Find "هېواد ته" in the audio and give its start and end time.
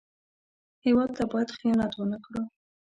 0.85-1.23